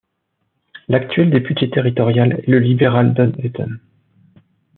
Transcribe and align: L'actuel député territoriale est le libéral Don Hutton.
L'actuel 0.87 1.29
député 1.29 1.69
territoriale 1.69 2.39
est 2.39 2.49
le 2.49 2.57
libéral 2.57 3.13
Don 3.13 3.31
Hutton. 3.37 3.77